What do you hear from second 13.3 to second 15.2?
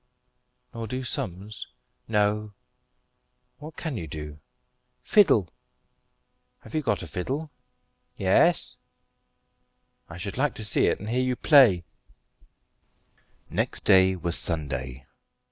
Next day was Sunday.